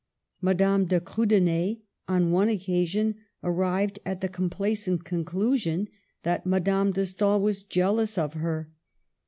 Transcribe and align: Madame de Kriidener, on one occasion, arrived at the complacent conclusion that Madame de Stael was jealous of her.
Madame 0.41 0.85
de 0.87 0.99
Kriidener, 0.99 1.77
on 2.07 2.31
one 2.31 2.49
occasion, 2.49 3.17
arrived 3.43 3.99
at 4.03 4.19
the 4.19 4.27
complacent 4.27 5.03
conclusion 5.03 5.87
that 6.23 6.43
Madame 6.43 6.91
de 6.91 7.05
Stael 7.05 7.39
was 7.39 7.61
jealous 7.61 8.17
of 8.17 8.33
her. 8.33 8.71